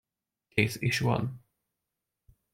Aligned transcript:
Kész 0.47 0.75
is 0.75 0.99
van. 0.99 1.43